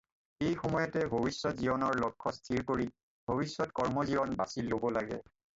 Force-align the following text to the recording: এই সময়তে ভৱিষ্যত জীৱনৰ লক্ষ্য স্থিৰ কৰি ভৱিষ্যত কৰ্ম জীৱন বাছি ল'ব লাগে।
এই 0.43 0.53
সময়তে 0.61 1.01
ভৱিষ্যত 1.11 1.51
জীৱনৰ 1.65 2.01
লক্ষ্য 2.05 2.33
স্থিৰ 2.37 2.65
কৰি 2.71 2.89
ভৱিষ্যত 3.33 3.77
কৰ্ম 3.81 4.07
জীৱন 4.11 4.35
বাছি 4.43 4.69
ল'ব 4.73 4.93
লাগে। 4.99 5.25